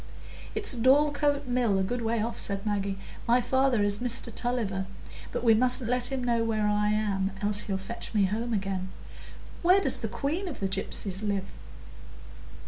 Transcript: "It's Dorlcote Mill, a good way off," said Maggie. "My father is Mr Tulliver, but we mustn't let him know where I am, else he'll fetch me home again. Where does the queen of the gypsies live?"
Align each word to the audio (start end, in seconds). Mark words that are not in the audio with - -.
"It's 0.55 0.73
Dorlcote 0.75 1.45
Mill, 1.45 1.77
a 1.77 1.83
good 1.83 2.01
way 2.01 2.23
off," 2.23 2.39
said 2.39 2.65
Maggie. 2.65 2.97
"My 3.27 3.39
father 3.39 3.83
is 3.83 3.99
Mr 3.99 4.33
Tulliver, 4.33 4.87
but 5.31 5.43
we 5.43 5.53
mustn't 5.53 5.87
let 5.91 6.11
him 6.11 6.23
know 6.23 6.43
where 6.43 6.65
I 6.65 6.89
am, 6.89 7.29
else 7.43 7.59
he'll 7.59 7.77
fetch 7.77 8.11
me 8.11 8.25
home 8.25 8.51
again. 8.51 8.89
Where 9.61 9.79
does 9.79 9.99
the 9.99 10.07
queen 10.07 10.47
of 10.47 10.59
the 10.59 10.67
gypsies 10.67 11.21
live?" 11.21 11.45